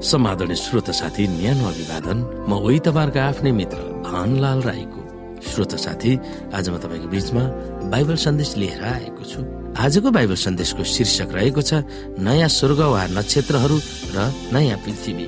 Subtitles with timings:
[0.00, 3.78] समादरणीय श्रोत साथी न्यानो अभिवादन। म उही तपाईँहरूको आफ्नै मित्र
[4.08, 5.00] धनलाल राईको।
[5.44, 6.12] श्रोत साथी
[6.56, 7.42] आज म तपाईँको बीचमा
[7.92, 9.40] बाइबल सन्देश लिएर आएको छु।
[9.76, 11.84] आजको बाइबल सन्देशको शीर्षक रहेको छ
[12.16, 13.76] नयाँ स्वर्ग वा नक्षत्रहरू
[14.16, 14.18] र
[14.52, 15.26] नयाँ पृथ्वी।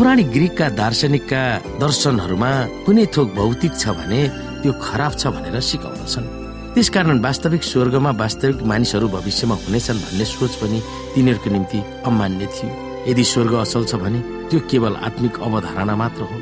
[0.00, 1.40] पौराणिक ग्रिकका दार्शनिकका
[1.76, 2.50] दर्शनहरूमा
[2.84, 4.20] कुनै थोक भौतिक छ भने
[4.64, 6.26] त्यो खराब छ भनेर सिकाउँदछन्।
[6.72, 10.78] त्यसकारण वास्तविक स्वर्गमा वास्तविक मानिसहरू भविष्यमा हुनेछन् भन्ने सोच पनि
[11.12, 12.72] तिनीहरूको निम्ति अमान्य थियो।
[13.12, 16.36] यदि स्वर्ग असल छ भने त्यो केवल आत्मिक अवधारणा मात्र हो।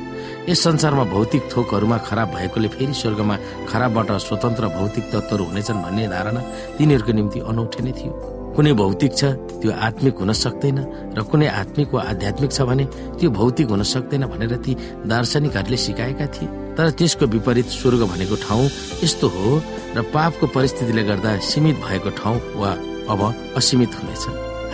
[0.49, 6.41] यस संसारमा भौतिक थोकहरूमा खराब भएकोले फेरि स्वर्गमा खराबबाट स्वतन्त्र भौतिक तत्वहरू हुनेछन् भन्ने धारणा
[6.79, 9.23] तिनीहरूको निम्ति अनौठे नै थियो। कुनै भौतिक छ
[9.63, 10.79] त्यो आत्मिक हुन सक्दैन
[11.15, 12.85] र कुनै आत्मिक वा आध्यात्मिक छ भने
[13.19, 14.73] त्यो भौतिक हुन सक्दैन भनेर ती
[15.07, 18.65] दार्शनिकहरूले सिकाएका थिए। तर त्यसको विपरीत स्वर्ग भनेको ठाउँ
[19.07, 19.51] यस्तो हो
[19.95, 22.71] र पापको परिस्थितिले गर्दा सीमित भएको ठाउँ वा
[23.15, 23.21] अब
[23.59, 24.25] असीमित हुनेछ।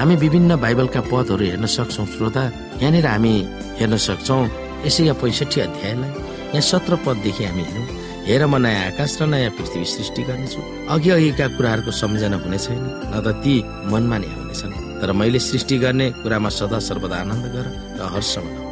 [0.00, 2.42] हामी विभिन्न बाइबलका पदहरू हेर्न सक्छौ श्रोता।
[2.80, 3.34] यहाँनिर हामी
[3.78, 4.40] हेर्न सक्छौ
[4.88, 6.10] यसै यहाँ पैँसठी अध्यायलाई।
[6.56, 7.86] यहाँ सत्र पददेखि हामी हेरौँ।
[8.24, 12.84] हेर म नयाँ आकाश र नयाँ पृथ्वी सृष्टि गर्नेछु। अघि अघिका कुराहरूको सम्झना हुने छैन।
[13.12, 13.54] न त ती
[13.92, 17.66] मनमा नै आउनेछन् तर मैले सृष्टि गर्ने कुरामा सदा सर्वदा आनन्द गर
[18.00, 18.64] र हर्ष मनाऊ।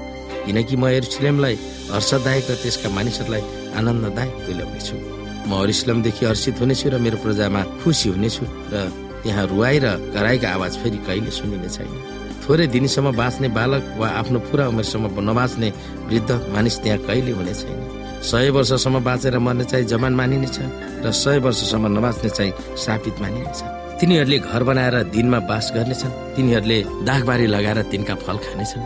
[0.48, 1.56] किनकि म एरुसलेमलाई
[1.92, 3.42] हर्षदायक र त्यसका मानिसहरूलाई
[3.76, 4.96] आनन्ददायक तुल्याउनेछु।
[5.44, 8.74] म अरिसलमदेखि हर्षित हुनेछु र मेरो प्रजामा खुसी हुनेछु र
[9.20, 9.86] त्यहाँ रुवाई र
[10.16, 11.92] कराईको आवाज फेरि कहिले सुनिने छैन।
[12.40, 15.68] थोरै दिनसम्म बाँच्ने बालक वा आफ्नो पुरा उमेरसम्म नबाँच्ने
[16.08, 17.80] वृद्ध मानिस त्यहाँ कहिले हुने छैन।
[18.22, 20.58] सय वर्षसम्म बाँचेर मर्ने चाहिँ जमान मानिनेछ
[21.04, 23.62] र सय वर्षसम्म नबाँच्ने चाहिँ सापित मानिनेछ
[24.00, 28.82] तिनीहरूले घर बनाएर दिनमा बास गर्नेछन्। तिनीहरूले दागबारी लगाएर तिनका फल खानेछन्।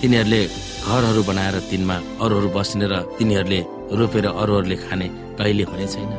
[0.00, 0.42] तिनीहरूले
[0.86, 3.60] घरहरू बनाएर तिनमा अरूहरू बस्ने र तिनीहरूले
[3.98, 5.06] रोपेर अरूहरूले खाने
[5.38, 6.10] कहिले हुने छैन।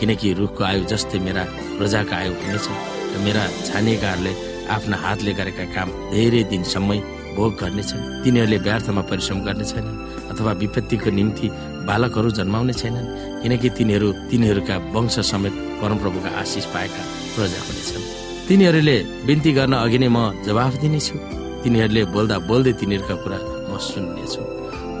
[0.00, 1.44] किनकि रुखको आयु जस्तै मेरा
[1.76, 2.66] प्रजाका आयु हुनेछ
[3.12, 4.32] र मेरा छानिएकाहरूले
[4.74, 6.98] आफ्ना हातले गरेका काम धेरै दिनसम्मै
[7.36, 10.00] भोग गर्नेछन्। तिनीहरूले व्यर्थमा परिश्रम गर्ने छैनन्
[10.32, 11.46] अथवा विपत्तिको निम्ति
[11.88, 13.08] बालकहरू जन्माउने छैनन्
[13.42, 17.02] किनकि तिनीहरू तिनीहरूका वंश समेत परमप्रभुका आशिष पाएका
[17.34, 18.04] प्रजा हुनेछन्
[18.48, 18.96] तिनीहरूले
[19.26, 21.16] बिन्ती गर्न अघि नै म जवाफ दिनेछु।
[21.62, 24.42] तिनीहरूले बोल्दा बोल्दै तिनीहरूका कुरा म सुन्नेछु।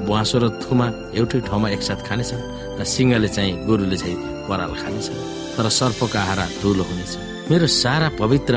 [0.06, 0.86] बुवासो र थुमा
[1.18, 2.42] एउटै ठाउँमा एकसाथ खानेछन्
[2.78, 4.16] र सिंहले चाहिँ गोरुले चाहिँ
[4.48, 5.20] पराल खानेछन्
[5.56, 7.12] तर सर्पको आहारा धुलो हुनेछ।
[7.50, 8.54] मेरो सारा पवित्र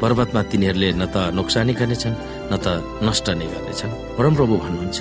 [0.00, 2.16] पर्वतमा तिनीहरूले न त नोक्सानी गर्नेछन्
[2.50, 2.66] न त
[3.06, 4.98] नष्ट नै गर्नेछन्। परमप्रभु भन्नुहुन्छ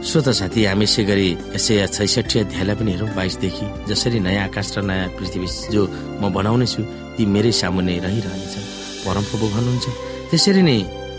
[0.00, 4.80] श्रोत साथी हामी यसै गरी यसै छैसठी अध्यायलाई पनि हेरौँ। बाइसदेखि जसरी नयाँ आकाश र
[4.88, 5.82] नयाँ पृथ्वी जो
[6.20, 6.80] म बनाउनेछु
[7.20, 8.66] ती मेरै सामुन्ने रहिरहनेछन्
[9.04, 9.86] परमप्रभु भन्नुहुन्छ।
[10.32, 10.78] त्यसरी नै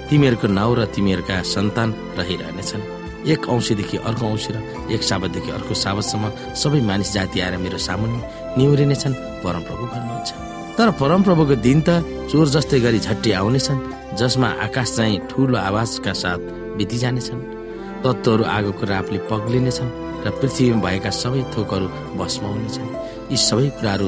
[0.09, 2.81] तिमीहरूको नाउँ र तिमीहरूका सन्तान रहिरहनेछन्।
[3.29, 4.57] एक औँसीदेखि अर्को औँसी र
[4.89, 6.25] एक साबतदेखि अर्को साबतसम्म
[6.57, 8.19] सबै मानिस जाति आएर मेरो सामुन्ने
[8.57, 9.15] निहुरिनेछन्
[9.45, 10.29] परमप्रभु भन्नुहुन्छ।
[10.77, 12.01] तर परमप्रभुको दिन त
[12.33, 13.85] चोर जस्तै गरी झट्टी आउनेछन्
[14.17, 16.41] जसमा आकाश चाहिँ ठुलो आवाजका साथ
[16.81, 17.60] बिति जानेछन्
[18.03, 19.91] तत्त्वहरू आगोको रापले पग्लिनेछन्
[20.25, 21.87] र पृथ्वीमा भएका सबै थोकहरू
[22.19, 22.89] भस्म हुनेछन्
[23.31, 24.07] यी सबै कुराहरू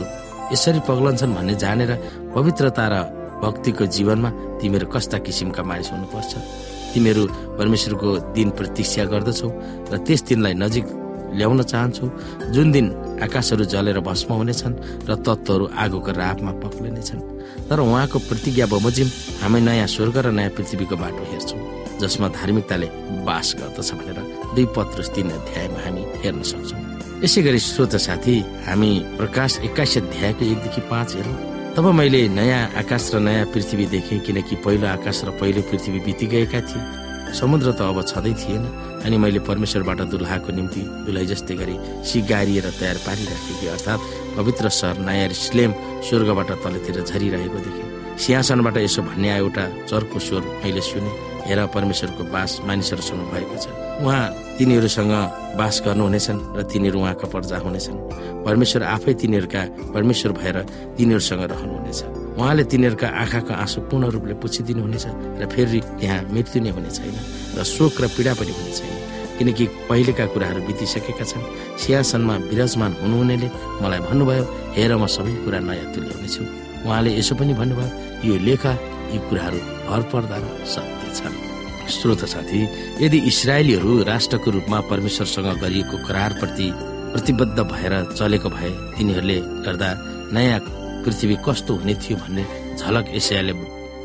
[0.54, 1.92] यसरी पग्लन्छन् भन्ने जानेर
[2.36, 2.96] पवित्रता र
[3.44, 6.32] भक्तिको जीवनमा तिमीहरू कस्ता किसिमका मानिस हुनुपर्छ।
[6.94, 7.24] तिमीहरू
[7.60, 9.50] परमेश्वरको दिन प्रतीक्षा गर्दछौ
[9.92, 10.86] र त्यस दिनलाई नजिक
[11.38, 12.06] ल्याउन चाहन्छौ।
[12.54, 12.86] जुन दिन
[13.26, 14.76] आकाशहरू जलेर भस्म हुनेछन्
[15.10, 17.22] र तत्त्वहरू आगोको रापमा पक्लिनेछन्
[17.70, 19.08] तर उहाँको प्रतिज्ञा बमोजिम
[19.42, 22.88] हामी नयाँ स्वर्ग र नयाँ पृथ्वीको बाटो हेर्छौँ। जसमा धार्मिकताले
[23.28, 24.20] बास गर्दछ भनेर
[24.56, 26.82] दुई पत्र तीन अध्यायमा हामी हेर्न सक्छौँ।
[27.24, 31.38] यसै गरी श्रोत साथी हामी प्रकाश एक्काइस अध्यायको एकदेखि पाँच हेरौँ।
[31.76, 36.26] तब मैले नयाँ आकाश र नयाँ पृथ्वी देखेँ किनकि पहिलो आकाश र पहिलो पृथ्वी बिति
[36.34, 38.64] गएका थिए। समुद्र त अब छँदै थिएन
[39.06, 41.76] अनि मैले परमेश्वरबाट दुल्हाको निम्ति दुलही जस्तै गरी
[42.06, 44.06] सिगारिएर तयार पारिराखेकी अर्थात्
[44.38, 45.72] पवित्र सहर नयाँ स्लेम
[46.06, 51.12] स्वर्गबाट तलतिर झरिरहेको देखेँ। सिंहासनबाट यसो भन्ने एउटा चर्को स्वर मैले सुने।
[51.48, 53.66] हेर परमेश्वरको बास मानिसहरूसँग भएको छ।
[54.02, 54.24] उहाँ
[54.58, 55.14] तिनीहरूसँग
[55.60, 57.98] बास गर्नुहुनेछन् र तिनीहरू उहाँका प्रजा हुनेछन्।
[58.48, 59.62] परमेश्वर आफै तिनीहरूका
[59.96, 60.58] परमेश्वर भएर
[60.98, 62.00] तिनीहरूसँग रहनुहुनेछ।
[62.40, 65.06] उहाँले तिनीहरूका आँखाको आँसु पूर्ण रूपले पुछिदिनुहुनेछ
[65.42, 67.16] र फेरि त्यहाँ मृत्यु नै हुने छैन
[67.58, 68.96] र शोक र पीडा पनि हुने छैन।
[69.38, 71.44] किनकि पहिलेका कुराहरू बितिसकेका छन्।
[71.82, 73.48] सिंहासनमा विराजमान हुनुहुनेले
[73.82, 74.44] मलाई भन्नुभयो
[74.78, 76.42] हेर म सबै कुरा नयाँ तुल्याउनेछु।
[76.86, 77.90] उहाँले यसो पनि भन्नुभयो
[78.28, 78.66] यो लेख
[79.14, 80.38] यी कुराहरू भर पर्दा
[81.14, 81.36] छन्।
[81.92, 82.62] श्रोत साथी
[83.02, 86.68] यदि इसरायलीहरू राष्ट्रको रूपमा परमेश्वरसँग गरिएको करारप्रति
[87.14, 89.90] प्रतिबद्ध भएर चलेको भए तिनीहरूले गर्दा
[90.34, 90.60] नयाँ
[91.06, 92.44] पृथ्वी कस्तो हुने थियो भन्ने
[92.78, 93.54] झलक एसियाले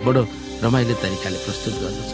[0.05, 0.23] बडो
[0.63, 2.11] रमाइलो तरिकाले प्रस्तुत गर्दछ।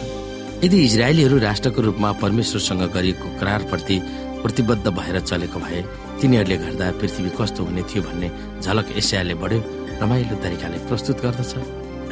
[0.64, 3.96] यदि इजरायलीहरू राष्ट्रको रूपमा परमेश्वरसँग गरिएको करारप्रति
[4.42, 5.80] प्रतिबद्ध भएर चलेको भए
[6.20, 8.28] तिनीहरूले गर्दा पृथ्वी कस्तो हुने थियो भन्ने
[8.60, 9.60] झलक एसियाले बढ्यो
[10.02, 11.52] रमाइलो तरिकाले प्रस्तुत गर्दछ।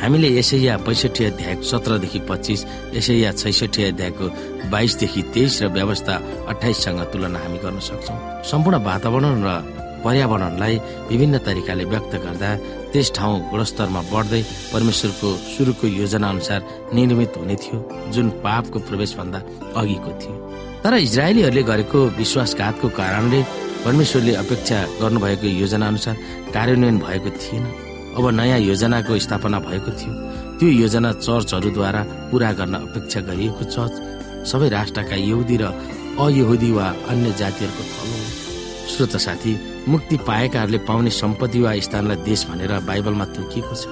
[0.00, 4.26] हामीले यसैया पैँसठी अध्याय सत्रदेखि पच्चिस यसैया छैसठी अध्यायको
[4.70, 6.14] बाइसदेखि तेइस र व्यवस्था
[6.48, 8.18] अठाइससँग तुलना हामी गर्न सक्छौँ।
[8.50, 9.50] सम्पूर्ण वातावरण र
[10.04, 10.76] पर्यावरणलाई
[11.10, 12.48] विभिन्न तरिकाले व्यक्त गर्दा
[12.92, 14.42] त्यस ठाउँ गुणस्तरमा बढ्दै
[14.72, 16.60] परमेश्वरको सुरुको योजना अनुसार
[16.94, 17.78] निर्मित हुने थियो
[18.14, 19.38] जुन पापको प्रवेशभन्दा
[19.78, 20.34] अघिको थियो।
[20.82, 23.42] तर इजरायलीहरूले गरेको विश्वासघातको कारणले
[23.84, 26.16] परमेश्वरले अपेक्षा गर्नुभएको योजना अनुसार
[26.54, 27.64] कार्यान्वयन भएको थिएन।
[28.16, 30.12] अब नयाँ योजनाको स्थापना भएको थियो।
[30.58, 33.94] त्यो योजना चर्चहरूद्वारा पूरा गर्न अपेक्षा गरिएको चर्च
[34.50, 35.64] सबै राष्ट्रका यहुदी र
[36.20, 38.16] अयहुदी वा अन्य जातिहरूको थलो
[38.92, 39.52] श्रोत साथी
[39.88, 43.84] मुक्ति पाएकाहरूले पाउने सम्पत्ति वा स्थानलाई देश भनेर बाइबलमा तोकिएको छ।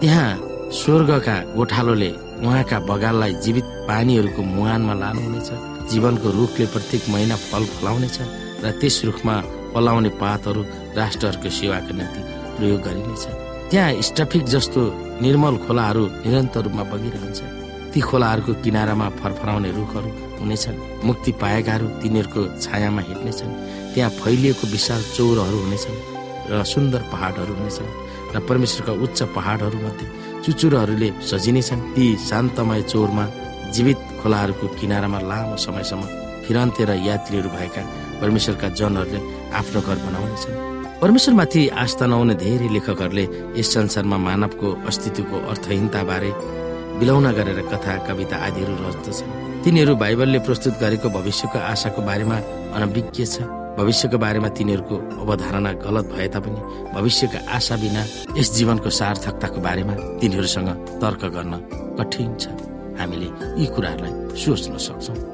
[0.00, 2.10] त्यहाँ स्वर्गका गोठालोले
[2.44, 5.50] उहाँका बगाललाई जीवित पानीहरूको मुहानमा लानुहुनेछ।
[5.90, 8.18] जीवनको रुखले प्रत्येक महिना फल फलाउनेछ
[8.64, 9.34] र त्यस रुखमा
[9.74, 10.62] पलाउने पातहरू
[10.96, 12.20] राष्ट्रहरूको सेवाको निम्ति
[12.56, 13.24] प्रयोग गरिनेछ।
[13.74, 14.80] त्यहाँ स्टफिक जस्तो
[15.18, 17.40] निर्मल खोलाहरू निरन्तर रूपमा बगिरहन्छ।
[17.90, 23.52] ती खोलाहरूको किनारामा फरफराउने रुखहरू हुनेछन्। मुक्ति पाएकाहरू तिनीहरूको छायामा हिँड्नेछन्।
[23.94, 25.98] त्यहाँ फैलिएको विशाल चौरहरू हुनेछन्
[26.50, 27.90] र सुन्दर पहाडहरू हुनेछन्
[28.34, 30.06] र परमेश्वरका उच्च पहाडहरू मध्ये
[30.44, 33.24] चुचुरोहरूले सजिनेछन्। ती शान्तमय चौरमा
[33.74, 36.02] जीवित खोलाहरूको किनारामा लामो समयसम्म
[36.46, 37.82] फिरन्ते र यात्रीहरू भएका
[38.22, 39.18] परमेश्वरका जनहरूले
[39.58, 40.54] आफ्नो घर बनाउनेछन्।
[41.04, 43.24] परमेश्वरमाथि आस्था नहुने धेरै लेखकहरूले
[43.60, 46.30] यस संसारमा मानवको अस्तित्वको अर्थहीनता बारे
[46.98, 49.34] बिलौना गरेर कथा कविता आदिहरू रच्दछन्।
[49.64, 52.36] तिनीहरू बाइबलले प्रस्तुत गरेको भविष्यको आशाको बारेमा
[52.76, 53.44] अनभिज्ञ छ।
[53.76, 56.60] भविष्यको बारेमा तिनीहरूको अवधारणा गलत भए तापनि
[56.96, 58.02] भविष्यका आशा बिना
[58.40, 60.70] यस जीवनको सार्थकताको बारेमा तिनीहरूसँग
[61.04, 61.52] तर्क गर्न
[62.00, 62.56] कठिन छ।
[62.96, 63.28] हामीले
[63.60, 65.33] यी कुराहरूलाई सोच्न सक्छौँ।